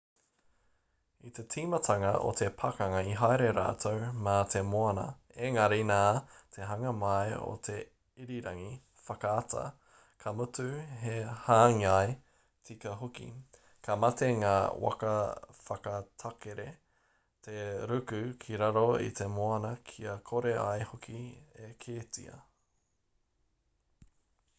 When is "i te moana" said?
19.11-19.75